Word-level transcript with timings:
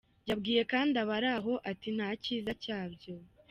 Yabwiye 0.29 0.61
kandi 0.71 0.93
abari 1.03 1.27
aho 1.37 1.53
ati," 1.71 1.87
Nta 1.97 2.09
cyiza 2.23 2.51
cyabyo. 2.63 3.13